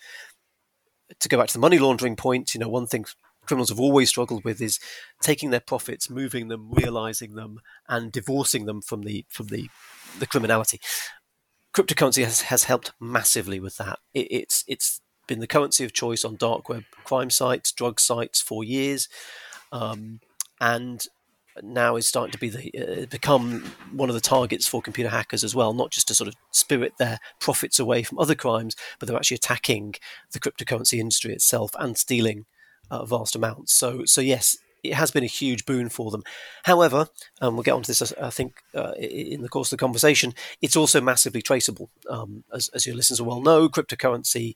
[1.20, 3.04] To go back to the money laundering point you know one thing
[3.46, 4.78] criminals have always struggled with is
[5.20, 9.68] taking their profits moving them realizing them and divorcing them from the from the
[10.18, 10.80] the criminality.
[11.74, 13.98] Cryptocurrency has, has helped massively with that.
[14.12, 18.40] It, it's it's been the currency of choice on dark web crime sites drug sites
[18.40, 19.08] for years
[19.72, 20.20] um,
[20.60, 21.06] and
[21.60, 25.44] now is starting to be the uh, become one of the targets for computer hackers
[25.44, 25.72] as well.
[25.74, 29.36] Not just to sort of spirit their profits away from other crimes, but they're actually
[29.36, 29.94] attacking
[30.32, 32.46] the cryptocurrency industry itself and stealing
[32.90, 33.72] uh, vast amounts.
[33.72, 36.22] So, so yes, it has been a huge boon for them.
[36.64, 37.08] However,
[37.40, 40.34] um, we'll get onto this, I think, uh, in the course of the conversation.
[40.60, 41.90] It's also massively traceable.
[42.08, 44.54] Um, as, as, your listeners will well know, cryptocurrency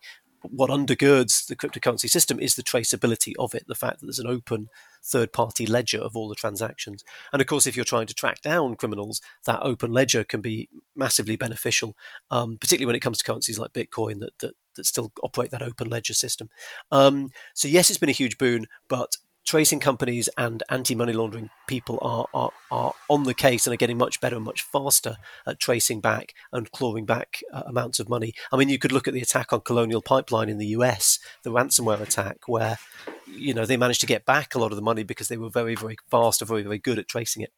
[0.51, 4.27] what undergirds the cryptocurrency system is the traceability of it, the fact that there's an
[4.27, 4.69] open
[5.07, 7.05] third party ledger of all the transactions.
[7.33, 10.69] And of course, if you're trying to track down criminals, that open ledger can be
[10.95, 11.97] massively beneficial,
[12.31, 15.62] um, particularly when it comes to currencies like Bitcoin that, that, that still operate that
[15.62, 16.49] open ledger system.
[16.90, 19.16] Um, so, yes, it's been a huge boon, but
[19.47, 23.97] tracing companies and anti-money laundering people are, are, are on the case and are getting
[23.97, 25.16] much better and much faster
[25.47, 28.35] at tracing back and clawing back uh, amounts of money.
[28.53, 31.53] I mean, you could look at the attack on Colonial Pipeline in the US, the
[31.53, 32.79] ransomware attack, where
[33.27, 35.51] you know they managed to get back a lot of the money because they were
[35.51, 37.53] very, very fast and very, very good at tracing it.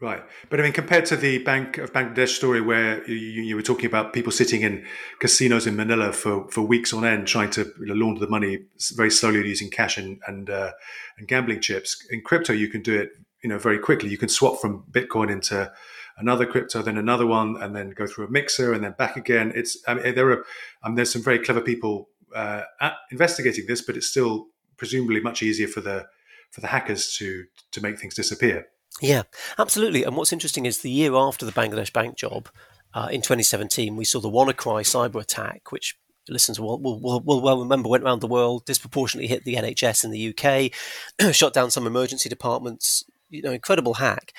[0.00, 3.62] Right, but I mean, compared to the Bank of Bangladesh story, where you, you, were
[3.62, 4.86] talking about people sitting in
[5.18, 8.60] casinos in Manila for, for weeks on end, trying to you know, launder the money
[8.94, 10.70] very slowly using cash and and, uh,
[11.18, 12.06] and gambling chips.
[12.10, 13.10] In crypto, you can do it,
[13.42, 14.08] you know, very quickly.
[14.08, 15.72] You can swap from Bitcoin into
[16.16, 19.50] another crypto, then another one, and then go through a mixer and then back again.
[19.52, 20.44] It's I mean, there are
[20.84, 22.62] um, there's some very clever people uh,
[23.10, 24.46] investigating this, but it's still
[24.78, 26.06] presumably much easier for the
[26.50, 28.66] for the hackers to to make things disappear.
[29.00, 29.24] Yeah,
[29.58, 30.04] absolutely.
[30.04, 32.48] And what's interesting is the year after the Bangladesh bank job,
[32.94, 35.96] uh, in 2017, we saw the WannaCry cyber attack, which
[36.28, 40.10] listeners will, will, will, well remember went around the world, disproportionately hit the NHS in
[40.10, 43.04] the UK, shut down some emergency departments.
[43.30, 44.32] You know, incredible hack.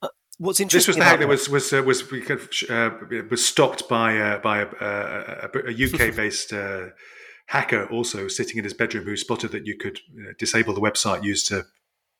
[0.00, 0.78] Uh, what's interesting?
[0.78, 2.02] This was the hack that was was uh, was
[2.70, 2.90] uh,
[3.28, 6.52] was stopped by uh, by a, a, a UK based.
[7.50, 10.80] Hacker also sitting in his bedroom who spotted that you could you know, disable the
[10.80, 11.66] website used to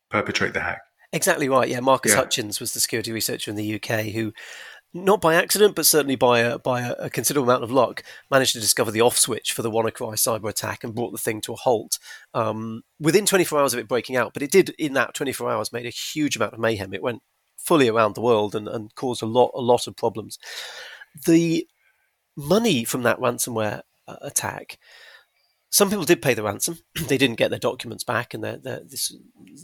[0.09, 0.81] perpetrate the hack.
[1.13, 1.69] Exactly right.
[1.69, 2.17] Yeah, Marcus yeah.
[2.17, 4.33] Hutchins was the security researcher in the UK who,
[4.93, 8.59] not by accident, but certainly by a, by a, considerable amount of luck, managed to
[8.59, 11.57] discover the off switch for the WannaCry cyber attack and brought the thing to a
[11.57, 11.97] halt
[12.33, 14.33] um, within 24 hours of it breaking out.
[14.33, 16.93] But it did, in that 24 hours, made a huge amount of mayhem.
[16.93, 17.21] It went
[17.55, 20.37] fully around the world and, and caused a lot a lot of problems.
[21.25, 21.65] The
[22.35, 24.77] money from that ransomware uh, attack
[25.71, 26.79] some people did pay the ransom.
[27.07, 29.15] they didn't get their documents back, and they're, they're, this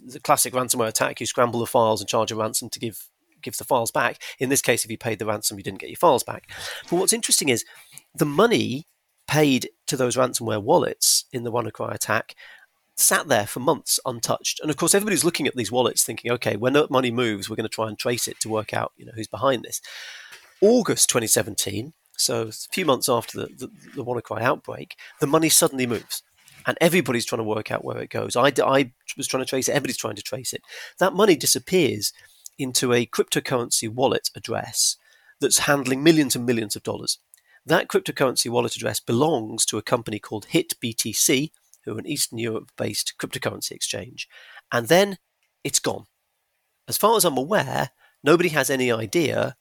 [0.05, 1.19] the classic ransomware attack.
[1.19, 3.09] You scramble the files and charge a ransom to give
[3.41, 4.21] give the files back.
[4.39, 6.49] In this case, if you paid the ransom, you didn't get your files back.
[6.89, 7.65] But what's interesting is
[8.15, 8.87] the money
[9.27, 12.35] paid to those ransomware wallets in the WannaCry attack
[12.95, 14.59] sat there for months untouched.
[14.59, 17.55] And of course, everybody's looking at these wallets thinking, okay, when that money moves, we're
[17.55, 19.81] going to try and trace it to work out, you know, who's behind this.
[20.61, 25.88] August 2017, so a few months after the, the, the WannaCry outbreak, the money suddenly
[25.88, 26.23] moves.
[26.65, 28.36] And everybody's trying to work out where it goes.
[28.36, 29.71] I, I was trying to trace it.
[29.71, 30.62] Everybody's trying to trace it.
[30.99, 32.12] That money disappears
[32.58, 34.97] into a cryptocurrency wallet address
[35.39, 37.19] that's handling millions and millions of dollars.
[37.65, 41.51] That cryptocurrency wallet address belongs to a company called HitBTC,
[41.86, 44.27] who are an Eastern Europe based cryptocurrency exchange.
[44.71, 45.17] And then
[45.63, 46.06] it's gone.
[46.88, 47.91] As far as I'm aware,
[48.23, 49.56] nobody has any idea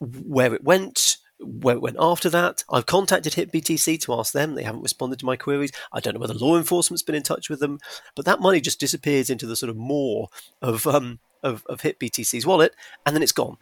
[0.00, 2.64] where it went, went after that.
[2.70, 4.54] I've contacted HitBTC to ask them.
[4.54, 5.72] They haven't responded to my queries.
[5.92, 7.78] I don't know whether law enforcement's been in touch with them,
[8.14, 10.26] but that money just disappears into the sort of maw
[10.62, 12.74] of um, of, of HitBTC's wallet,
[13.06, 13.56] and then it's gone.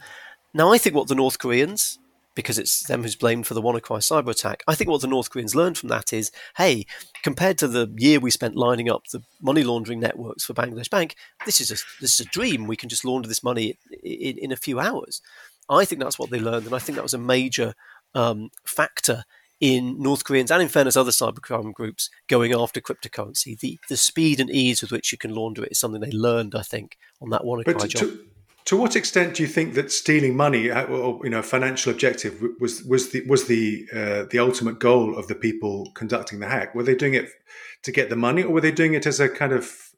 [0.54, 1.98] Now, I think what the North Koreans,
[2.34, 5.30] because it's them who's blamed for the WannaCry cyber attack, I think what the North
[5.30, 6.86] Koreans learned from that is, hey,
[7.22, 11.16] compared to the year we spent lining up the money laundering networks for Bangladesh Bank,
[11.44, 12.66] this is a this is a dream.
[12.66, 15.20] We can just launder this money in, in a few hours.
[15.72, 17.74] I think that's what they learned, and I think that was a major
[18.14, 19.24] um, factor
[19.60, 23.58] in North Koreans and, in fairness, other cybercrime groups going after cryptocurrency.
[23.58, 26.54] The the speed and ease with which you can launder it is something they learned,
[26.54, 27.44] I think, on that
[27.88, 28.00] job.
[28.00, 28.26] To,
[28.64, 32.42] to what extent do you think that stealing money, uh, or you know, financial objective,
[32.60, 36.74] was was the was the uh, the ultimate goal of the people conducting the hack?
[36.74, 37.28] Were they doing it
[37.82, 39.91] to get the money, or were they doing it as a kind of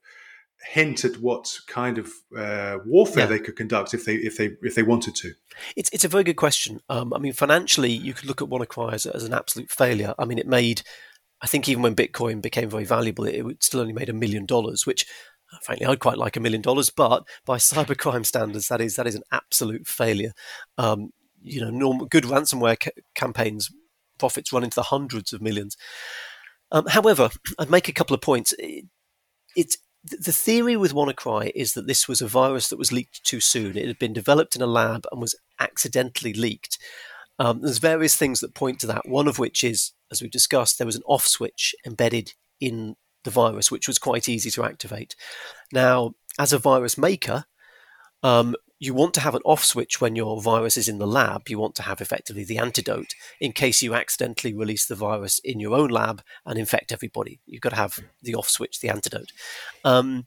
[0.64, 3.27] hint at what kind of uh, warfare yeah.
[3.27, 5.33] they could conduct if they if they if they wanted to?
[5.77, 6.81] It's it's a very good question.
[6.88, 10.14] Um, I mean, financially, you could look at WannaCry as, as an absolute failure.
[10.18, 10.83] I mean, it made,
[11.40, 14.46] I think, even when Bitcoin became very valuable, it, it still only made a million
[14.46, 15.07] dollars, which.
[15.53, 19.07] Uh, frankly, I'd quite like a million dollars, but by cybercrime standards, that is that
[19.07, 20.33] is an absolute failure.
[20.79, 21.11] Um,
[21.42, 23.70] you know, normal, good ransomware ca- campaigns
[24.18, 25.77] profits run into the hundreds of millions.
[26.72, 28.55] Um, however, I'd make a couple of points.
[28.59, 28.87] It,
[29.57, 33.40] it's the theory with WannaCry is that this was a virus that was leaked too
[33.40, 33.77] soon.
[33.77, 36.79] It had been developed in a lab and was accidentally leaked.
[37.38, 39.09] Um, there's various things that point to that.
[39.09, 43.31] One of which is, as we've discussed, there was an off switch embedded in the
[43.31, 45.17] virus, which was quite easy to activate.
[45.73, 47.45] Now, as a virus maker,
[48.23, 51.48] um, you want to have an off switch when your virus is in the lab.
[51.48, 55.60] You want to have effectively the antidote in case you accidentally release the virus in
[55.60, 57.40] your own lab and infect everybody.
[57.46, 59.32] You've got to have the off switch, the antidote.
[59.84, 60.26] Um,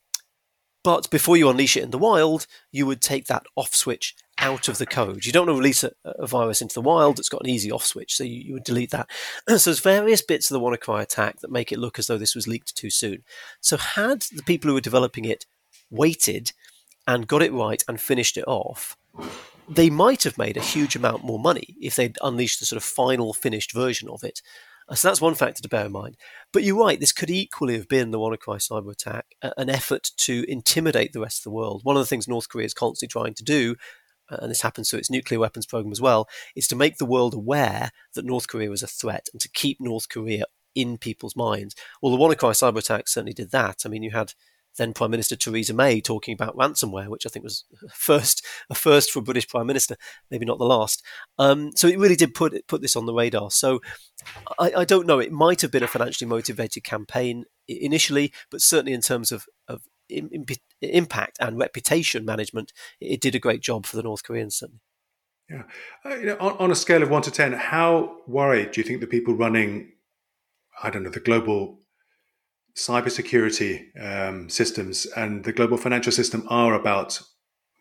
[0.84, 4.70] but before you unleash it in the wild, you would take that off switch out
[4.70, 5.26] of the code.
[5.26, 7.72] You don't want to release a, a virus into the wild that's got an easy
[7.72, 9.10] off switch, so you, you would delete that.
[9.50, 12.36] so there's various bits of the WannaCry attack that make it look as though this
[12.36, 13.24] was leaked too soon.
[13.60, 15.46] So had the people who were developing it
[15.90, 16.54] waited
[17.08, 18.98] and got it right and finished it off,
[19.68, 22.84] they might have made a huge amount more money if they'd unleashed the sort of
[22.84, 24.42] final finished version of it.
[24.90, 26.16] Uh, so that's one factor to bear in mind.
[26.54, 30.46] But you're right, this could equally have been the WannaCry cyber attack, an effort to
[30.48, 31.82] intimidate the rest of the world.
[31.84, 33.76] One of the things North Korea is constantly trying to do,
[34.30, 37.06] uh, and this happens to its nuclear weapons program as well, is to make the
[37.06, 41.36] world aware that North Korea is a threat and to keep North Korea in people's
[41.36, 41.76] minds.
[42.02, 43.82] Well, the WannaCry cyber attack certainly did that.
[43.86, 44.34] I mean, you had
[44.78, 49.12] then Prime Minister Theresa May talking about ransomware, which I think was first a first
[49.12, 49.96] for a British Prime Minister,
[50.32, 51.04] maybe not the last.
[51.38, 53.52] Um, so it really did put put this on the radar.
[53.52, 53.82] So
[54.60, 55.20] I, I, don't know.
[55.20, 59.84] It might have been a financially motivated campaign initially, but certainly in terms of, of
[60.82, 64.56] impact and reputation management, it did a great job for the North Koreans.
[64.56, 64.82] Certainly.
[65.50, 65.64] Yeah.
[66.06, 68.88] Uh, you know, on, on a scale of one to ten, how worried do you
[68.88, 69.94] think the people running,
[70.84, 71.80] I don't know, the global
[72.78, 77.22] cybersecurity um, systems and the global financial system are about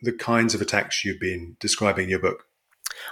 [0.01, 2.45] the kinds of attacks you've been describing in your book?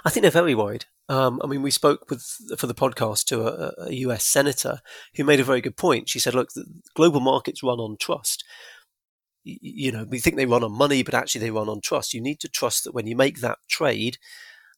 [0.03, 0.85] I think they're very worried.
[1.07, 2.23] Um, I mean, we spoke with
[2.57, 4.79] for the podcast to a, a, US senator
[5.15, 6.09] who made a very good point.
[6.09, 6.49] She said, "Look,
[6.95, 8.43] global markets run on trust.
[9.43, 12.15] You know, we think they run on money, but actually they run on trust.
[12.15, 14.17] You need to trust that when you make that trade,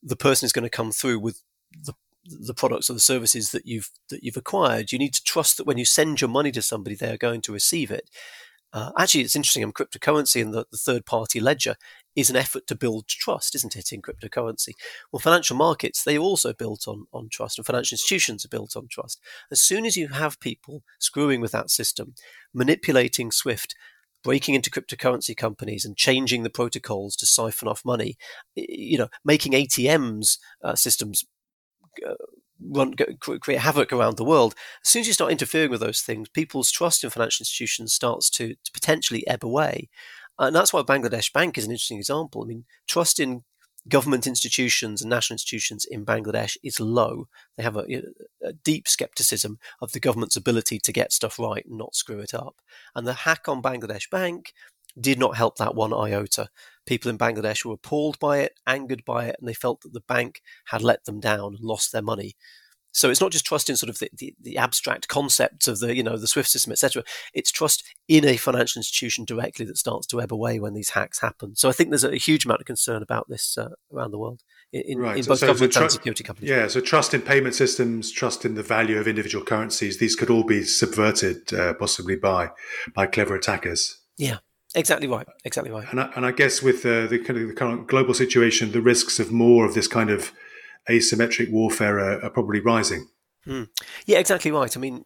[0.03, 1.41] the person is going to come through with
[1.71, 1.93] the
[2.27, 4.91] the products or the services that you've that you've acquired.
[4.91, 7.41] You need to trust that when you send your money to somebody, they are going
[7.41, 8.09] to receive it.
[8.73, 9.63] Uh, actually, it's interesting.
[9.63, 11.75] Um, cryptocurrency and the, the third party ledger
[12.15, 14.71] is an effort to build trust, isn't it, in cryptocurrency?
[15.11, 18.75] Well, financial markets, they are also built on, on trust, and financial institutions are built
[18.75, 19.21] on trust.
[19.51, 22.15] As soon as you have people screwing with that system,
[22.53, 23.75] manipulating SWIFT,
[24.23, 28.17] breaking into cryptocurrency companies and changing the protocols to siphon off money,
[28.55, 31.23] you know, making ATMs uh, systems
[32.05, 32.13] uh,
[32.59, 34.55] run, create havoc around the world.
[34.83, 38.29] As soon as you start interfering with those things, people's trust in financial institutions starts
[38.31, 39.89] to, to potentially ebb away.
[40.39, 42.43] And that's why Bangladesh Bank is an interesting example.
[42.43, 43.43] I mean, trust in
[43.87, 47.27] government institutions and national institutions in Bangladesh is low.
[47.55, 47.85] They have a,
[48.43, 52.33] a, deep skepticism of the government's ability to get stuff right and not screw it
[52.33, 52.55] up.
[52.95, 54.53] And the hack on Bangladesh Bank
[54.99, 56.49] did not help that one iota.
[56.85, 60.01] People in Bangladesh were appalled by it, angered by it, and they felt that the
[60.01, 62.35] bank had let them down and lost their money.
[62.97, 65.95] So it's not just trust in sort of the, the, the abstract concepts of the
[65.95, 67.03] you know the SWIFT system, etc.
[67.31, 71.19] It's trust in a financial institution directly that starts to ebb away when these hacks
[71.19, 71.55] happen.
[71.55, 74.41] So I think there's a, huge amount of concern about this uh, around the world
[74.73, 75.17] in, right.
[75.17, 76.49] in both so, government so tr- and security companies.
[76.49, 79.99] Yeah, so trust in payment systems, trust in the value of individual currencies.
[79.99, 82.49] These could all be subverted uh, possibly by
[82.95, 83.99] by clever attackers.
[84.17, 84.37] Yeah.
[84.75, 85.27] Exactly right.
[85.45, 85.87] Exactly right.
[85.89, 88.81] And I, and I guess with uh, the kind of the current global situation, the
[88.81, 90.31] risks of more of this kind of
[90.89, 93.07] asymmetric warfare are, are probably rising.
[93.45, 93.69] Mm.
[94.05, 94.75] Yeah, exactly right.
[94.75, 95.05] I mean,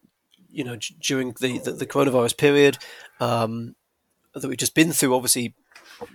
[0.50, 2.78] you know, d- during the, the, the, coronavirus period
[3.20, 3.76] um,
[4.34, 5.54] that we've just been through, obviously,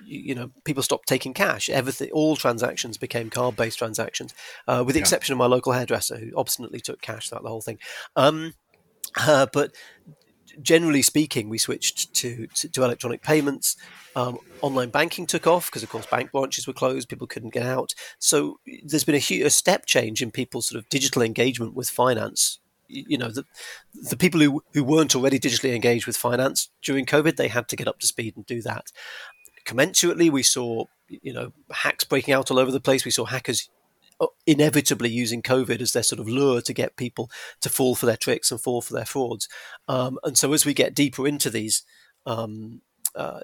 [0.05, 1.69] you, you, know, people stopped taking cash.
[1.69, 4.33] Everything, all transactions became card-based transactions,
[4.67, 5.03] uh, with the yeah.
[5.03, 7.79] exception of my local hairdresser, who obstinately took cash throughout the whole thing.
[8.15, 8.53] Um,
[9.15, 9.71] uh, but
[10.61, 13.75] generally speaking, we switched to, to, to electronic payments.
[14.15, 17.63] Um, online banking took off because, of course, bank branches were closed; people couldn't get
[17.63, 17.93] out.
[18.19, 21.89] So there's been a, huge, a step change in people's sort of digital engagement with
[21.89, 22.59] finance.
[22.87, 23.43] You know, the,
[24.09, 27.75] the people who, who weren't already digitally engaged with finance during COVID, they had to
[27.75, 28.87] get up to speed and do that.
[29.65, 33.05] Commensurately, we saw you know hacks breaking out all over the place.
[33.05, 33.69] We saw hackers
[34.45, 37.29] inevitably using COVID as their sort of lure to get people
[37.61, 39.47] to fall for their tricks and fall for their frauds.
[39.87, 41.83] Um, and so as we get deeper into these,
[42.25, 42.81] um,
[43.15, 43.41] uh,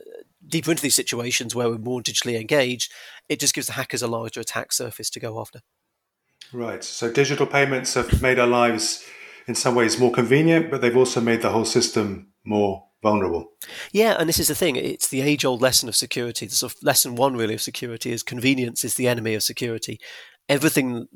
[0.48, 2.92] deeper into these situations where we're more digitally engaged,
[3.30, 5.62] it just gives the hackers a larger attack surface to go after.
[6.52, 6.84] Right.
[6.84, 9.06] So digital payments have made our lives
[9.48, 13.52] in some ways more convenient, but they've also made the whole system more vulnerable.
[13.92, 14.76] Yeah, and this is the thing.
[14.78, 16.46] It's the age old lesson of security.
[16.46, 20.00] The sort of lesson one, really, of security is convenience is the enemy of security
[20.50, 21.08] everything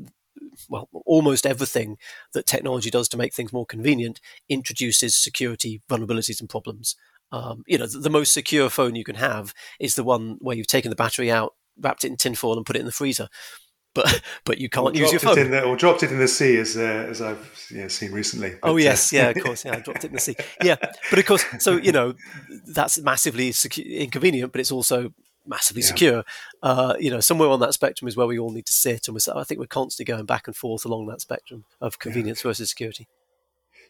[0.70, 1.98] well, almost everything
[2.34, 6.96] that technology does to make things more convenient introduces security vulnerabilities and problems.
[7.32, 10.56] Um, you know, the, the, most secure phone you can have is the one where
[10.56, 13.28] you've taken the battery out, wrapped it in tinfoil, and put it in the freezer.
[13.94, 15.52] But but you can't use your phone.
[15.52, 18.56] The, or dropped it in the sea, as uh, as I've yeah, seen recently.
[18.62, 20.36] But, oh yes, uh, yeah, of course, yeah, I dropped it in the sea.
[20.64, 20.78] Yeah,
[21.10, 22.14] but of course, so you know,
[22.66, 25.14] that's massively secu- inconvenient, but it's also
[25.48, 25.88] massively yeah.
[25.88, 26.24] secure.
[26.62, 29.16] Uh, you know, somewhere on that spectrum is where we all need to sit, and
[29.16, 32.50] we're, I think we're constantly going back and forth along that spectrum of convenience yeah.
[32.50, 33.08] versus security.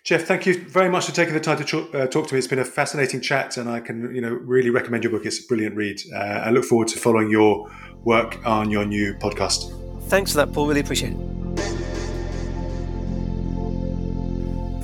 [0.03, 2.37] Geoff, thank you very much for taking the time to uh, talk to me.
[2.37, 5.25] It's been a fascinating chat, and I can, you know, really recommend your book.
[5.25, 5.99] It's a brilliant read.
[6.13, 7.69] Uh, I look forward to following your
[8.03, 9.73] work on your new podcast.
[10.03, 10.67] Thanks for that, Paul.
[10.67, 11.37] Really appreciate it.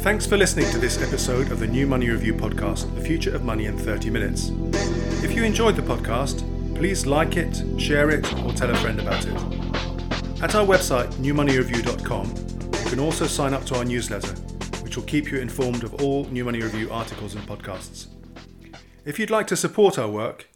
[0.04, 3.46] Thanks for listening to this episode of the New Money Review podcast, The Future of
[3.46, 4.52] Money in 30 Minutes.
[5.24, 6.44] If you enjoyed the podcast,
[6.76, 9.34] please like it, share it, or tell a friend about it.
[10.42, 12.28] At our website, newmoneyreview.com,
[12.84, 14.34] you can also sign up to our newsletter,
[14.84, 18.08] which will keep you informed of all New Money Review articles and podcasts.
[19.06, 20.50] If you'd like to support our work,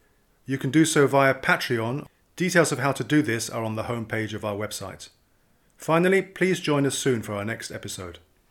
[0.45, 2.06] you can do so via Patreon.
[2.36, 5.10] Details of how to do this are on the homepage of our website.
[5.77, 8.19] Finally, please join us soon for our next episode.